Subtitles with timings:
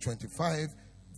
[0.00, 0.66] 25,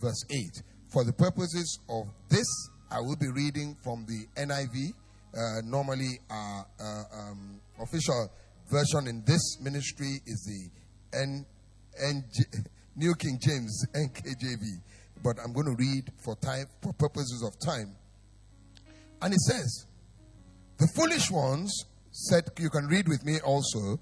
[0.01, 0.63] verse 8.
[0.91, 2.47] For the purposes of this,
[2.89, 4.93] I will be reading from the NIV.
[5.33, 8.29] Uh, normally, our uh, um, official
[8.69, 10.71] version in this ministry is
[11.13, 11.45] the N,
[12.95, 14.63] New King James NKJV.
[15.23, 17.95] But I'm going to read for time, for purposes of time.
[19.21, 19.85] And it says,
[20.77, 23.99] The foolish ones said, you can read with me also.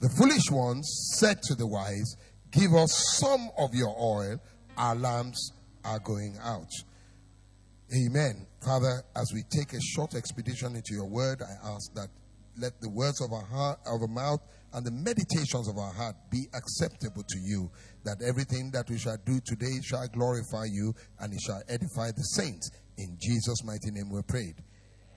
[0.00, 2.16] The foolish ones said to the wise,
[2.52, 4.38] Give us some of your oil,
[4.76, 5.52] our lamps
[5.84, 6.68] are going out.
[7.94, 8.46] Amen.
[8.64, 12.08] Father, as we take a short expedition into your word, I ask that
[12.58, 14.40] let the words of our heart, of our mouth,
[14.74, 17.70] and the meditations of our heart be acceptable to you.
[18.04, 22.22] That everything that we shall do today shall glorify you and it shall edify the
[22.22, 22.70] saints.
[22.98, 24.56] In Jesus' mighty name we prayed.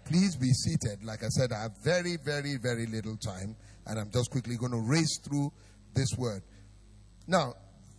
[0.05, 1.03] Please be seated.
[1.03, 3.55] Like I said, I have very, very, very little time,
[3.87, 5.51] and I'm just quickly going to race through
[5.93, 6.43] this word.
[7.27, 7.53] Now,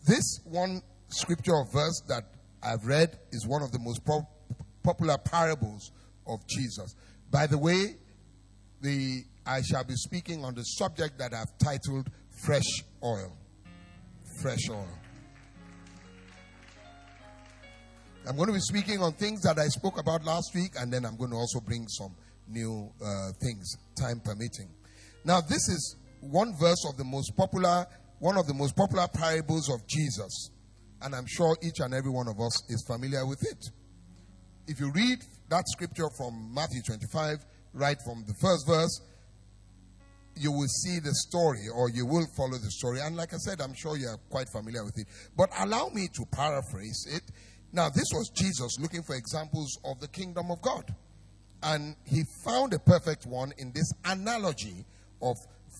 [0.06, 2.24] this one scripture or verse that
[2.62, 4.26] I've read is one of the most po-
[4.82, 5.90] popular parables
[6.26, 6.94] of Jesus.
[7.30, 7.96] By the way,
[8.80, 12.10] the I shall be speaking on the subject that I've titled
[12.44, 13.32] Fresh Oil.
[14.42, 14.88] Fresh Oil.
[18.28, 21.04] I'm going to be speaking on things that I spoke about last week, and then
[21.04, 22.12] I'm going to also bring some
[22.48, 24.68] new uh, things, time permitting.
[25.24, 27.86] Now, this is one verse of the most popular,
[28.18, 30.50] one of the most popular parables of Jesus,
[31.02, 33.70] and I'm sure each and every one of us is familiar with it.
[34.66, 37.38] If you read that scripture from Matthew 25,
[37.74, 39.00] right from the first verse,
[40.34, 43.00] you will see the story or you will follow the story.
[43.00, 45.06] And like I said, I'm sure you're quite familiar with it.
[45.36, 47.22] But allow me to paraphrase it.
[47.72, 50.94] Now, this was Jesus looking for examples of the kingdom of God.
[51.62, 54.84] And he found a perfect one in this analogy
[55.22, 55.36] of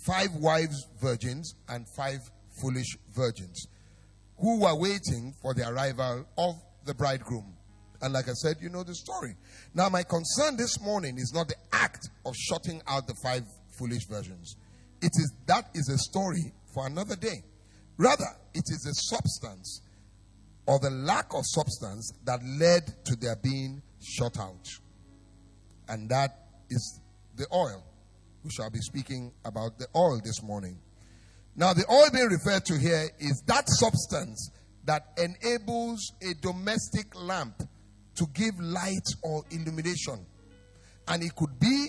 [0.07, 2.21] five wives virgins and five
[2.61, 3.67] foolish virgins
[4.39, 6.55] who were waiting for the arrival of
[6.85, 7.55] the bridegroom.
[8.03, 9.35] And like I said, you know the story.
[9.75, 13.43] Now, my concern this morning is not the act of shutting out the five
[13.79, 14.57] foolish virgins.
[15.01, 17.43] It is that is a story for another day.
[17.97, 19.81] Rather, it is a substance
[20.67, 24.69] or the lack of substance that led to their being shut out.
[25.89, 26.31] And that
[26.69, 27.01] is
[27.37, 27.85] the oil.
[28.47, 30.79] We shall be speaking about the oil this morning.
[31.57, 34.53] Now, the oil being referred to here is that substance
[34.85, 37.61] that enables a domestic lamp
[38.15, 40.25] to give light or illumination.
[41.09, 41.89] And it could be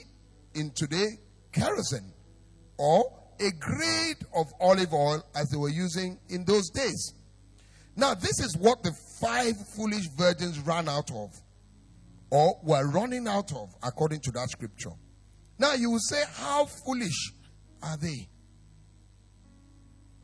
[0.55, 1.19] in today
[1.51, 2.11] kerosene
[2.79, 3.05] or
[3.39, 7.13] a grade of olive oil as they were using in those days.
[7.95, 11.39] Now, this is what the five foolish virgins ran out of
[12.31, 14.93] or were running out of according to that scripture.
[15.59, 17.31] Now, you will say, How foolish
[17.81, 18.27] are they?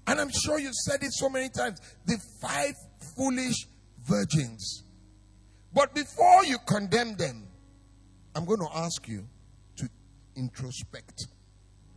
[0.05, 1.79] And I'm sure you've said it so many times.
[2.05, 2.73] The five
[3.15, 3.55] foolish
[4.03, 4.83] virgins.
[5.73, 7.47] But before you condemn them,
[8.35, 9.27] I'm going to ask you
[9.77, 9.89] to
[10.35, 11.27] introspect.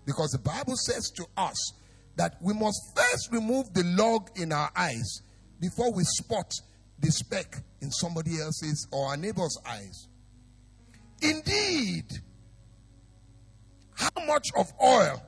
[0.05, 1.73] Because the Bible says to us
[2.17, 5.23] that we must first remove the log in our eyes
[5.61, 6.53] before we spot
[6.99, 10.09] the speck in somebody else's or our neighbor's eyes.
[11.21, 12.05] Indeed,
[13.97, 15.23] how much of oil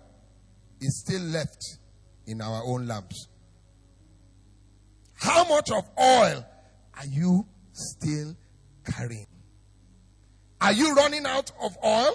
[0.81, 1.79] is still left
[2.27, 3.29] in our own lamps?
[5.15, 6.47] How much of oil
[6.97, 8.37] are you still
[8.85, 9.27] carrying?
[10.61, 12.15] Are you running out of oil?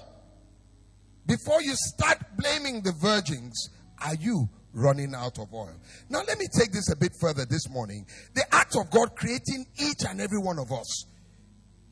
[1.25, 3.69] Before you start blaming the virgins,
[4.03, 5.73] are you running out of oil?
[6.09, 8.05] Now, let me take this a bit further this morning.
[8.35, 11.05] The act of God creating each and every one of us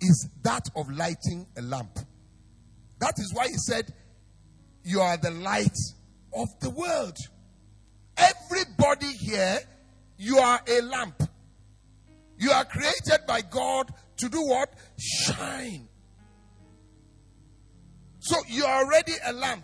[0.01, 1.97] is that of lighting a lamp.
[2.99, 3.93] That is why He said,
[4.83, 5.77] You are the light
[6.35, 7.17] of the world.
[8.17, 9.59] Everybody here,
[10.17, 11.23] you are a lamp.
[12.37, 14.73] You are created by God to do what?
[14.97, 15.87] Shine.
[18.19, 19.63] So you're already a lamp.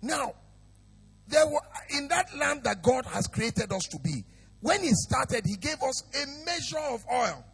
[0.00, 0.34] Now,
[1.28, 4.24] there were in that lamp that God has created us to be.
[4.60, 7.44] When He started, He gave us a measure of oil.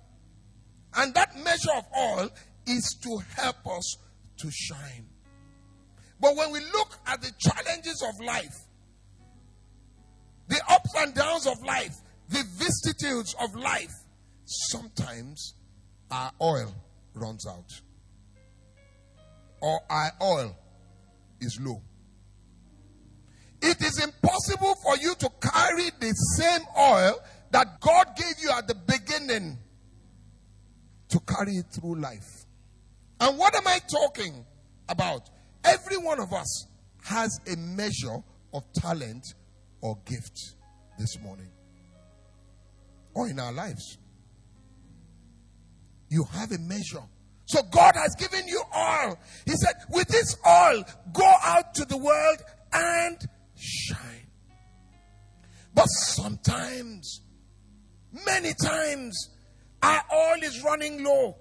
[0.94, 2.30] And that measure of oil
[2.66, 3.96] is to help us
[4.38, 5.07] to shine.
[6.20, 8.56] But when we look at the challenges of life,
[10.48, 11.94] the ups and downs of life,
[12.28, 13.92] the vicissitudes of life,
[14.44, 15.54] sometimes
[16.10, 16.74] our oil
[17.14, 17.80] runs out
[19.60, 20.56] or our oil
[21.40, 21.82] is low.
[23.60, 27.18] It is impossible for you to carry the same oil
[27.50, 29.58] that God gave you at the beginning
[31.08, 32.46] to carry it through life.
[33.20, 34.44] And what am I talking
[34.88, 35.28] about?
[35.64, 36.66] Every one of us
[37.04, 38.22] has a measure
[38.52, 39.24] of talent
[39.80, 40.38] or gift
[40.98, 41.50] this morning.
[43.14, 43.98] Or in our lives.
[46.10, 47.02] You have a measure.
[47.46, 49.18] So God has given you oil.
[49.46, 53.18] He said, with this oil, go out to the world and
[53.56, 54.26] shine.
[55.74, 57.22] But sometimes,
[58.26, 59.30] many times,
[59.82, 61.36] our oil is running low.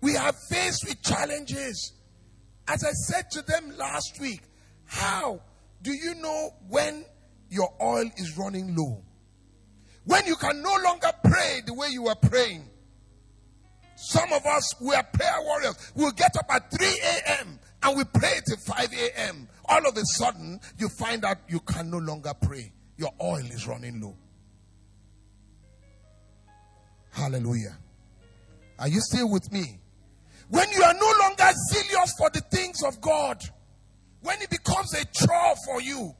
[0.00, 1.92] We are faced with challenges.
[2.70, 4.42] As I said to them last week,
[4.84, 5.40] how
[5.82, 7.04] do you know when
[7.48, 9.02] your oil is running low?
[10.04, 12.62] When you can no longer pray the way you were praying.
[13.96, 15.92] Some of us, we are prayer warriors.
[15.96, 17.58] We'll get up at 3 a.m.
[17.82, 19.48] and we pray till 5 a.m.
[19.64, 22.72] All of a sudden, you find out you can no longer pray.
[22.96, 24.16] Your oil is running low.
[27.10, 27.76] Hallelujah.
[28.78, 29.80] Are you still with me?
[30.50, 33.40] When you are no longer zealous for the things of God,
[34.22, 36.14] when it becomes a chore for you,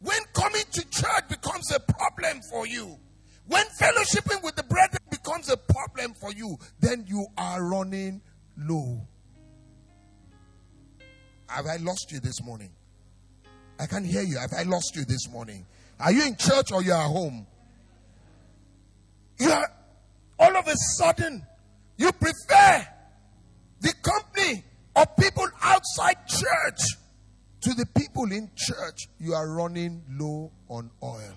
[0.00, 2.98] when coming to church becomes a problem for you,
[3.46, 8.22] when fellowshipping with the brethren becomes a problem for you, then you are running
[8.56, 9.06] low.
[11.48, 12.70] Have I lost you this morning?
[13.78, 14.38] I can't hear you.
[14.38, 15.66] Have I lost you this morning?
[16.00, 17.46] Are you in church or you are home?
[19.38, 19.70] You are
[20.38, 21.44] all of a sudden
[21.98, 22.86] you prefer
[23.84, 24.64] the company
[24.96, 26.80] of people outside church
[27.60, 29.08] to the people in church.
[29.20, 31.34] You are running low on oil.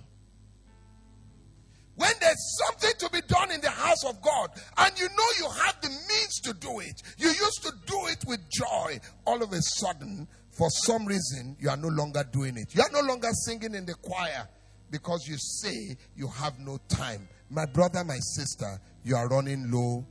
[1.96, 5.50] When there's something to be done in the house of God and you know you
[5.66, 9.00] have the means to do it, you used to do it with joy.
[9.26, 12.74] All of a sudden, for some reason, you are no longer doing it.
[12.74, 14.48] You are no longer singing in the choir
[14.90, 17.28] because you say you have no time.
[17.50, 20.06] My brother, my sister, you are running low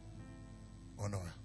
[0.98, 1.35] on oil.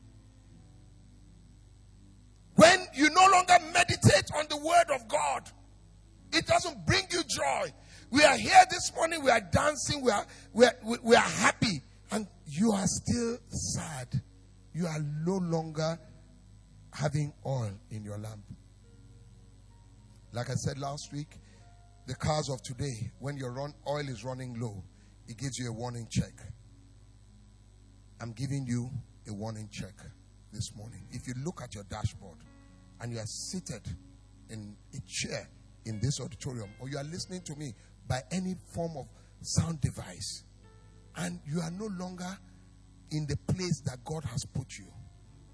[2.61, 5.49] When you no longer meditate on the word of God,
[6.31, 7.73] it doesn't bring you joy.
[8.11, 11.81] We are here this morning, we are dancing, we are, we are, we are happy,
[12.11, 14.21] and you are still sad.
[14.75, 15.97] You are no longer
[16.93, 18.43] having oil in your lamp.
[20.31, 21.39] Like I said last week,
[22.05, 24.83] the cars of today, when your run, oil is running low,
[25.27, 26.33] it gives you a warning check.
[28.21, 28.91] I'm giving you
[29.27, 29.95] a warning check
[30.53, 31.07] this morning.
[31.09, 32.37] If you look at your dashboard
[33.01, 33.81] and you are seated
[34.49, 35.49] in a chair
[35.85, 37.73] in this auditorium, or you are listening to me
[38.07, 39.07] by any form of
[39.41, 40.43] sound device,
[41.17, 42.37] and you are no longer
[43.11, 44.85] in the place that God has put you,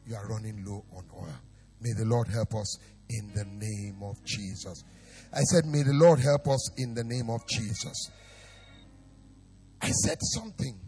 [0.06, 1.34] you are running low on oil.
[1.82, 2.78] May the Lord help us
[3.10, 4.84] in the name of Jesus.
[5.34, 8.12] I said, May the Lord help us in the name of Jesus.
[9.82, 10.80] I said something.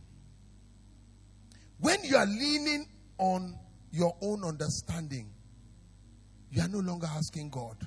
[1.80, 3.56] When you are leaning on
[3.92, 5.32] your own understanding,
[6.52, 7.78] you are no longer asking God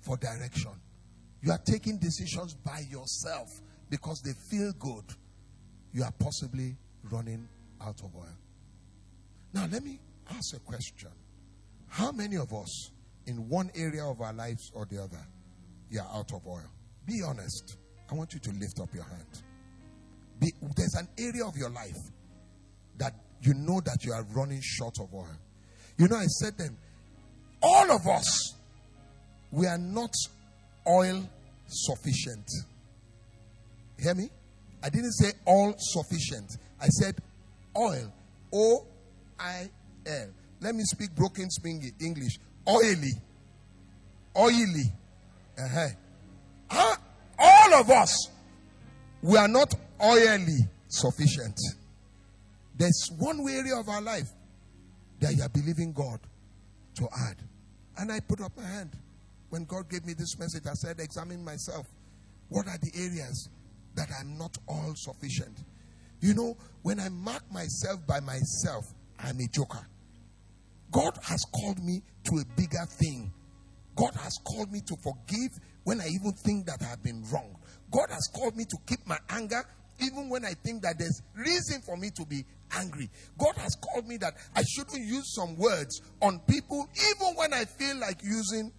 [0.00, 0.72] for direction.
[1.42, 3.48] You are taking decisions by yourself
[3.90, 5.04] because they feel good.
[5.92, 6.76] You are possibly
[7.10, 7.48] running
[7.80, 8.36] out of oil.
[9.52, 10.00] Now, let me
[10.30, 11.10] ask a question.
[11.88, 12.90] How many of us,
[13.26, 15.20] in one area of our lives or the other,
[15.90, 16.68] you are out of oil?
[17.06, 17.76] Be honest.
[18.10, 19.42] I want you to lift up your hand.
[20.40, 21.96] Be, there's an area of your life
[22.98, 25.36] that you know that you are running short of oil.
[25.98, 26.76] You know, I said then,
[27.64, 28.54] all of us,
[29.50, 30.12] we are not
[30.86, 31.26] oil
[31.66, 32.46] sufficient.
[33.98, 34.28] Hear me?
[34.82, 36.50] I didn't say all sufficient.
[36.80, 37.16] I said
[37.76, 38.12] oil.
[38.52, 38.86] O
[39.40, 39.70] I
[40.06, 40.28] L.
[40.60, 41.48] Let me speak broken
[42.00, 42.38] English.
[42.68, 43.12] Oily.
[44.36, 44.92] Oily.
[45.58, 46.96] Uh-huh.
[47.38, 48.30] All of us,
[49.22, 51.58] we are not oily sufficient.
[52.76, 54.28] There's one area of our life
[55.20, 56.20] that you are believing God
[56.96, 57.36] to add.
[57.98, 58.90] And I put up my hand.
[59.50, 61.86] When God gave me this message, I said, examine myself.
[62.48, 63.48] What are the areas
[63.94, 65.58] that I'm not all sufficient?
[66.20, 68.84] You know, when I mark myself by myself,
[69.18, 69.86] I'm a joker.
[70.90, 73.32] God has called me to a bigger thing.
[73.96, 75.50] God has called me to forgive
[75.84, 77.56] when I even think that I've been wrong.
[77.90, 79.62] God has called me to keep my anger
[80.00, 82.44] even when I think that there's reason for me to be
[82.76, 83.10] angry.
[83.38, 87.64] God has called me that I shouldn't use some words on people, even when I
[87.64, 88.72] feel like using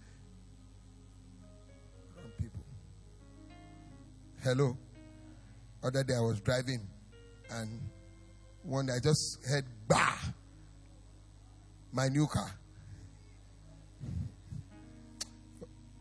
[2.16, 2.64] on people.
[4.42, 4.76] Hello.
[5.82, 6.86] Other day I was driving
[7.50, 7.80] and
[8.62, 10.16] one day I just heard bah
[11.92, 12.50] my new car.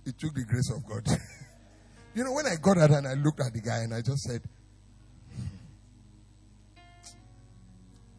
[0.05, 1.07] It took the grace of God.
[2.15, 4.21] you know, when I got out and I looked at the guy and I just
[4.23, 4.41] said,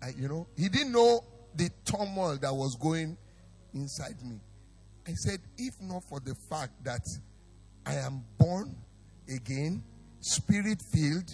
[0.07, 1.21] I, you know, he didn't know
[1.57, 3.17] the turmoil that was going
[3.75, 4.39] inside me.
[5.07, 7.01] I said, if not for the fact that
[7.85, 8.77] I am born
[9.29, 9.83] again,
[10.21, 11.31] spirit filled,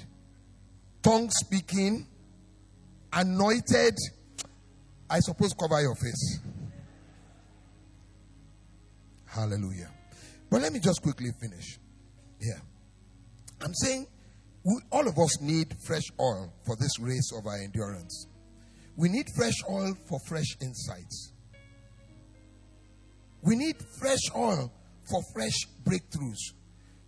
[1.03, 2.07] tongue speaking,
[3.13, 3.97] anointed,
[5.11, 6.41] I suppose, cover your face.
[9.27, 9.91] Hallelujah.
[10.51, 11.79] But let me just quickly finish.
[12.41, 12.61] Yeah.
[13.63, 14.07] I'm saying
[14.65, 18.29] we, all of us need fresh oil for this race of our endurance.
[18.97, 21.33] We need fresh oil for fresh insights.
[23.43, 24.73] We need fresh oil
[25.05, 26.53] for fresh breakthroughs.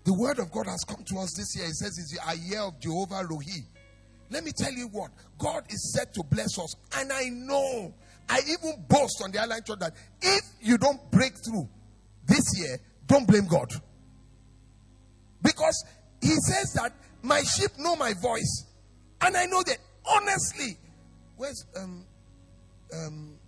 [0.05, 1.67] The word of God has come to us this year.
[1.67, 3.64] It says it's a year of Jehovah Rohi.
[4.31, 6.75] Let me tell you what God is set to bless us.
[6.97, 7.95] And I know,
[8.29, 11.69] I even boast on the airline church that if you don't break through
[12.26, 13.71] this year, don't blame God.
[15.43, 15.85] Because
[16.21, 18.64] He says that my sheep know my voice.
[19.21, 20.79] And I know that honestly.
[21.37, 22.05] Where's um
[22.95, 23.38] um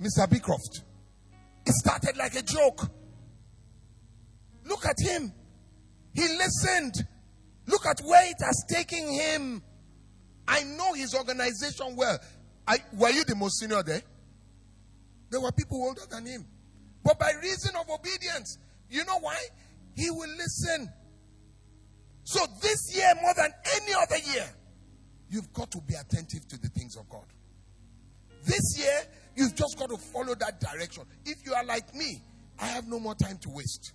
[0.00, 0.30] Mr.
[0.30, 0.82] Beecroft?
[1.66, 2.88] It started like a joke.
[4.64, 5.32] Look at him.
[6.14, 6.94] He listened.
[7.66, 9.62] Look at where it has taken him.
[10.46, 12.18] I know his organization well.
[12.66, 14.02] I, were you the most senior there?
[15.30, 16.46] There were people older than him.
[17.04, 18.58] But by reason of obedience,
[18.88, 19.38] you know why?
[19.94, 20.90] He will listen.
[22.24, 24.48] So this year, more than any other year,
[25.30, 27.26] you've got to be attentive to the things of God.
[28.44, 29.02] This year,
[29.38, 31.04] You've just got to follow that direction.
[31.24, 32.20] If you are like me,
[32.58, 33.92] I have no more time to waste.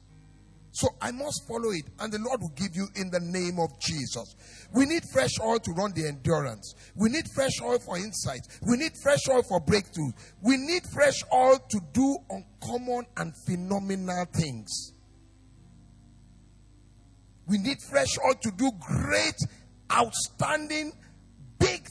[0.72, 3.78] So I must follow it, and the Lord will give you in the name of
[3.82, 4.36] Jesus.
[4.74, 6.74] We need fresh oil to run the endurance.
[6.96, 8.40] We need fresh oil for insight.
[8.66, 10.14] We need fresh oil for breakthrough.
[10.42, 14.94] We need fresh oil to do uncommon and phenomenal things.
[17.48, 19.36] We need fresh oil to do great,
[19.92, 20.94] outstanding,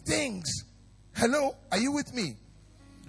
[0.04, 0.64] things.
[1.14, 2.37] Hello, are you with me?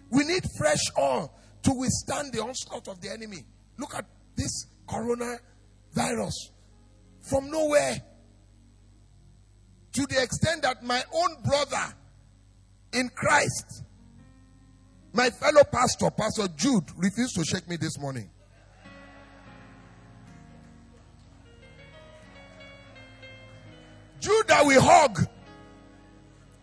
[0.09, 1.33] We need fresh oil
[1.63, 3.45] to withstand the onslaught of the enemy.
[3.77, 6.33] Look at this coronavirus
[7.21, 8.01] from nowhere.
[9.93, 11.93] To the extent that my own brother
[12.93, 13.83] in Christ,
[15.13, 18.29] my fellow pastor, Pastor Jude, refused to shake me this morning.
[24.19, 25.27] Jude that we hug.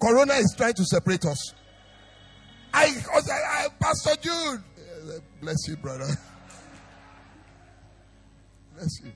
[0.01, 1.55] Corona is trying to separate us.
[2.73, 4.63] I like, I, Pastor Jude.
[5.41, 6.07] Bless you, brother.
[8.75, 9.13] Bless you.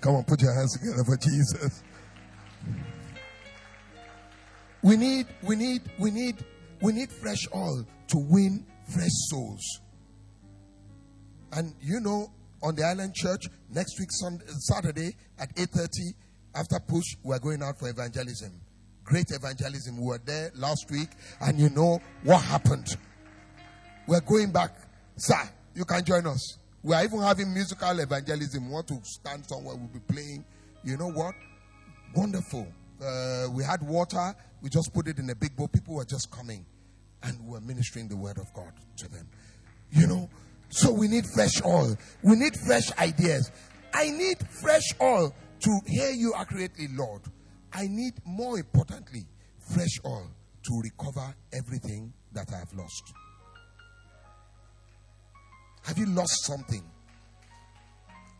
[0.00, 1.82] Come on, put your hands together for Jesus.
[4.82, 6.44] We need, we need, we need,
[6.80, 9.80] we need fresh oil to win fresh souls.
[11.52, 12.30] And you know,
[12.62, 16.14] on the island church next week, Sunday, Saturday at eight thirty,
[16.54, 18.60] after push, we're going out for evangelism
[19.06, 19.96] great evangelism.
[19.96, 21.08] We were there last week,
[21.40, 22.88] and you know what happened.
[24.06, 24.72] We're going back.
[25.16, 26.58] Sir, you can join us.
[26.82, 28.66] We are even having musical evangelism.
[28.66, 30.44] We want to stand somewhere, we'll be playing.
[30.84, 31.34] You know what?
[32.14, 32.66] Wonderful.
[33.02, 35.68] Uh, we had water, we just put it in a big bowl.
[35.68, 36.66] People were just coming,
[37.22, 39.28] and we were ministering the word of God to them.
[39.92, 40.28] You know,
[40.68, 43.50] so we need fresh oil, we need fresh ideas.
[43.94, 47.22] I need fresh oil to hear you accurately, Lord.
[47.72, 49.26] I need, more importantly,
[49.74, 50.30] fresh oil
[50.64, 53.12] to recover everything that I have lost.
[55.84, 56.82] Have you lost something?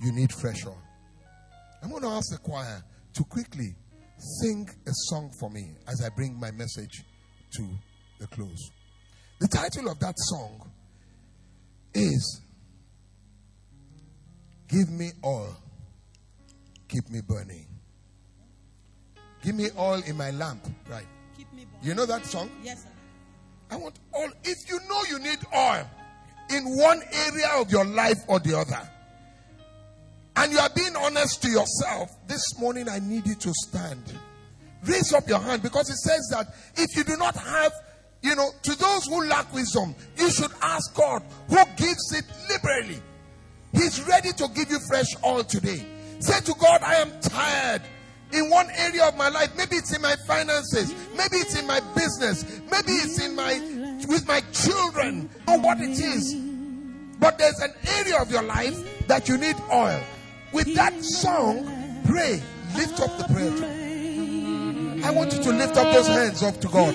[0.01, 0.83] You need fresh oil.
[1.83, 2.83] I'm going to ask the choir
[3.15, 3.75] to quickly
[4.43, 7.05] sing a song for me as I bring my message
[7.57, 7.69] to
[8.19, 8.71] the close.
[9.41, 10.73] The title of that song
[11.97, 12.41] is
[14.69, 15.57] Give Me Oil,
[16.89, 17.67] Keep Me Burning.
[19.43, 20.67] Give me oil in my lamp.
[20.91, 21.07] Right.
[21.83, 22.51] You know that song?
[22.63, 22.89] Yes, sir.
[23.71, 24.31] I want oil.
[24.45, 25.89] If you know you need oil
[26.51, 28.89] in one area of your life or the other,
[30.37, 34.03] and you are being honest to yourself, this morning I need you to stand.
[34.85, 37.73] Raise up your hand because it says that if you do not have,
[38.23, 43.01] you know, to those who lack wisdom, you should ask God who gives it liberally.
[43.73, 45.85] He's ready to give you fresh oil today.
[46.19, 47.83] Say to God, I am tired
[48.33, 49.51] in one area of my life.
[49.57, 50.95] Maybe it's in my finances.
[51.17, 52.61] Maybe it's in my business.
[52.71, 53.55] Maybe it's in my
[54.09, 55.29] with my children.
[55.47, 56.35] Know what it is.
[57.19, 60.03] But there's an area of your life that you need oil.
[60.53, 62.43] With that song, pray.
[62.77, 63.53] Lift up the prayer.
[65.05, 66.95] I want you to lift up those hands up to God.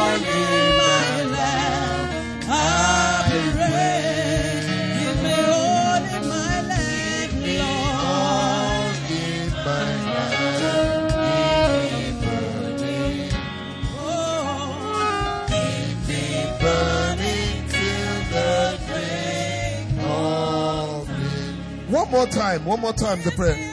[22.11, 23.70] One more time, one more time, the prayer.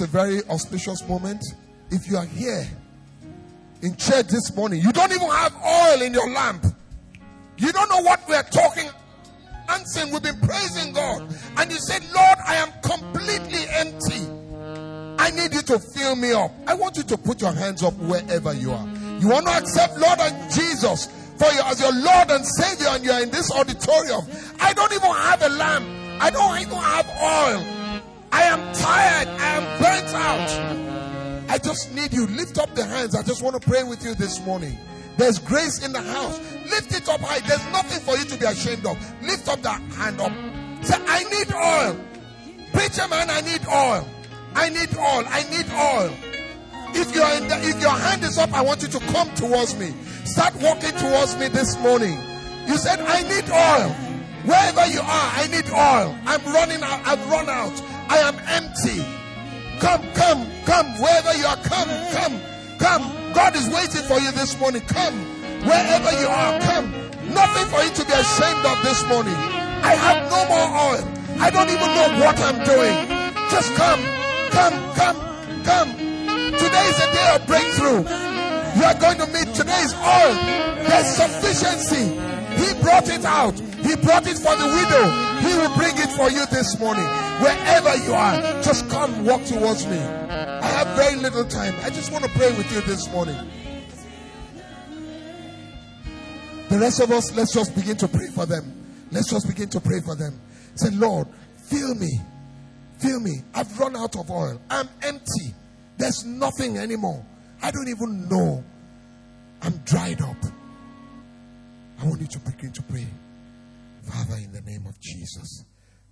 [0.00, 1.44] A very auspicious moment.
[1.90, 2.66] If you are here
[3.82, 6.66] in church this morning, you don't even have oil in your lamp.
[7.56, 8.88] You don't know what we are talking.
[9.66, 11.22] Dancing, we've been praising God,
[11.58, 14.26] and you said, "Lord, I am completely empty.
[15.18, 17.94] I need you to fill me up." I want you to put your hands up
[17.94, 18.86] wherever you are.
[19.20, 23.04] You want to accept Lord and Jesus for you as your Lord and Savior, and
[23.04, 24.26] you are in this auditorium.
[24.60, 25.86] I don't even have a lamp.
[26.20, 27.77] I don't even have oil.
[28.32, 29.28] I am tired.
[29.28, 31.50] I am burnt out.
[31.50, 32.26] I just need you.
[32.26, 33.14] Lift up the hands.
[33.14, 34.78] I just want to pray with you this morning.
[35.16, 36.38] There's grace in the house.
[36.70, 37.40] Lift it up high.
[37.40, 38.96] There's nothing for you to be ashamed of.
[39.22, 40.32] Lift up that hand up.
[40.84, 41.96] Say, I need oil.
[42.72, 44.06] Preacher man, I need oil.
[44.54, 45.24] I need oil.
[45.26, 46.14] I need oil.
[46.94, 49.76] If you're in the, if your hand is up, I want you to come towards
[49.78, 49.92] me.
[50.24, 52.16] Start walking towards me this morning.
[52.66, 53.90] You said, I need oil.
[54.44, 56.16] Wherever you are, I need oil.
[56.24, 57.00] I'm running out.
[57.06, 57.82] I've run out.
[58.08, 59.04] I am empty.
[59.80, 60.86] Come, come, come.
[61.00, 62.40] Wherever you are, come, come,
[62.78, 63.32] come.
[63.34, 64.82] God is waiting for you this morning.
[64.82, 65.14] Come.
[65.64, 66.90] Wherever you are, come.
[67.32, 69.34] Nothing for you to be ashamed of this morning.
[69.34, 71.04] I have no more oil.
[71.40, 72.94] I don't even know what I'm doing.
[73.50, 74.00] Just come,
[74.50, 75.16] come, come,
[75.64, 75.90] come.
[76.58, 78.02] Today is a day of breakthrough.
[78.78, 80.34] You are going to meet today's oil.
[80.88, 82.14] There's sufficiency.
[82.58, 83.54] He brought it out.
[83.88, 85.04] He brought it for the widow.
[85.40, 87.06] He will bring it for you this morning.
[87.40, 89.96] Wherever you are, just come walk towards me.
[89.96, 91.74] I have very little time.
[91.82, 93.36] I just want to pray with you this morning.
[96.68, 98.74] The rest of us, let's just begin to pray for them.
[99.10, 100.38] Let's just begin to pray for them.
[100.74, 102.20] Say, Lord, fill me.
[102.98, 103.40] Fill me.
[103.54, 104.60] I've run out of oil.
[104.68, 105.54] I'm empty.
[105.96, 107.24] There's nothing anymore.
[107.62, 108.62] I don't even know.
[109.62, 110.36] I'm dried up.
[112.02, 113.06] I want you to begin to pray.
[114.08, 115.64] Father, in the name of Jesus.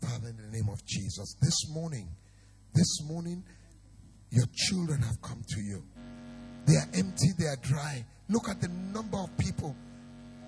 [0.02, 1.34] Father, in the name of Jesus.
[1.40, 2.08] This morning,
[2.74, 3.42] this morning,
[4.30, 5.82] your children have come to you.
[6.66, 8.04] They are empty, they are dry.
[8.28, 9.74] Look at the number of people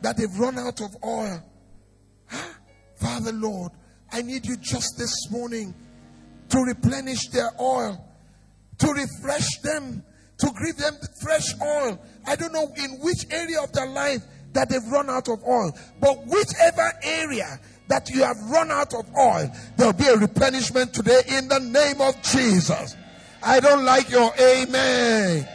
[0.03, 1.43] that they've run out of oil.
[2.97, 3.73] Father, Lord,
[4.13, 5.75] I need you just this morning
[6.51, 8.05] to replenish their oil,
[8.79, 10.03] to refresh them,
[10.41, 12.01] to give them fresh oil.
[12.27, 14.23] I don't know in which area of their life
[14.59, 19.07] that they've run out of oil, but whichever area that you have run out of
[19.17, 22.97] oil, there'll be a replenishment today in the name of Jesus.
[23.41, 25.49] I don't like your amen.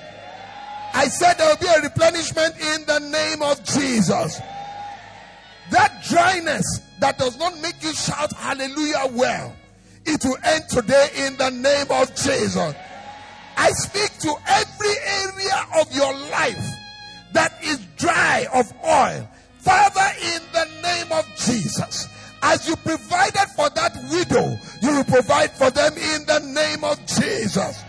[0.93, 4.39] I said there will be a replenishment in the name of Jesus.
[5.71, 9.53] That dryness that does not make you shout hallelujah well,
[10.05, 12.73] it will end today in the name of Jesus.
[13.57, 16.69] I speak to every area of your life
[17.33, 19.29] that is dry of oil.
[19.59, 22.09] Father, in the name of Jesus,
[22.41, 26.99] as you provided for that widow, you will provide for them in the name of
[27.05, 27.81] Jesus.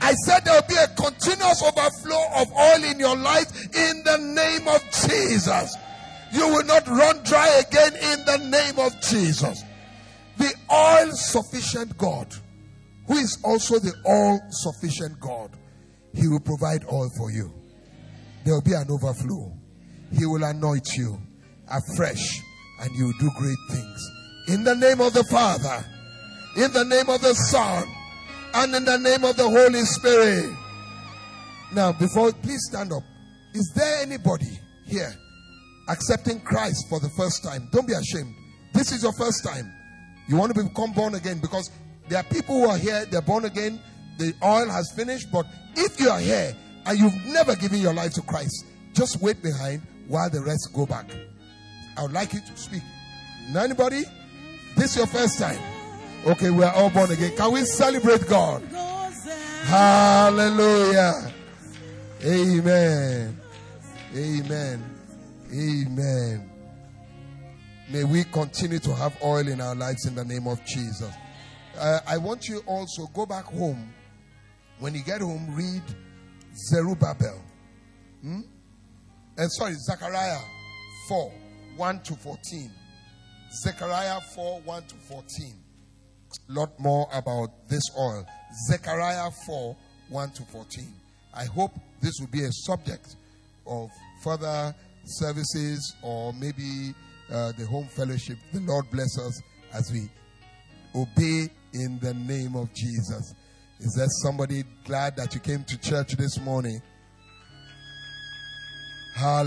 [0.00, 4.18] I said there will be a continuous overflow of oil in your life in the
[4.18, 5.74] name of Jesus.
[6.32, 9.64] You will not run dry again in the name of Jesus.
[10.36, 12.32] The all sufficient God,
[13.08, 15.50] who is also the all sufficient God,
[16.14, 17.52] He will provide oil for you.
[18.46, 19.52] There will be an overflow.
[20.16, 21.18] He will anoint you
[21.68, 22.40] afresh
[22.80, 24.10] and you will do great things.
[24.46, 25.84] In the name of the Father,
[26.56, 27.84] in the name of the Son,
[28.54, 30.56] and in the name of the Holy Spirit.
[31.74, 33.02] Now, before, please stand up.
[33.52, 35.12] Is there anybody here
[35.88, 37.68] accepting Christ for the first time?
[37.72, 38.32] Don't be ashamed.
[38.72, 39.72] This is your first time.
[40.28, 41.68] You want to become born again because
[42.08, 43.80] there are people who are here, they're born again,
[44.18, 45.32] the oil has finished.
[45.32, 46.54] But if you are here
[46.86, 50.86] and you've never given your life to Christ, just wait behind while the rest go
[50.86, 51.06] back.
[51.96, 52.82] I would like you to speak.
[53.56, 54.04] Anybody?
[54.76, 55.58] This is your first time.
[56.26, 57.36] Okay, we are all born again.
[57.36, 58.62] Can we celebrate God?
[59.64, 61.32] Hallelujah.
[62.24, 63.40] Amen.
[64.14, 64.84] Amen.
[65.52, 66.50] Amen.
[67.90, 71.12] May we continue to have oil in our lives in the name of Jesus.
[71.78, 73.92] Uh, I want you also go back home.
[74.78, 75.82] When you get home, read
[76.56, 77.40] Zerubbabel.
[78.22, 78.40] Hmm?
[79.36, 80.40] And sorry, Zechariah
[81.08, 81.32] 4
[81.76, 82.70] 1 to 14.
[83.62, 85.54] Zechariah 4 1 to 14.
[86.48, 88.26] A lot more about this oil.
[88.68, 89.76] Zechariah 4
[90.08, 90.84] 1 to 14.
[91.34, 93.16] I hope this will be a subject
[93.66, 93.90] of
[94.22, 96.94] further services or maybe
[97.30, 98.38] uh, the home fellowship.
[98.52, 99.42] The Lord bless us
[99.72, 100.08] as we
[100.94, 103.34] obey in the name of Jesus.
[103.78, 106.80] Is there somebody glad that you came to church this morning?
[109.14, 109.44] Hallelujah.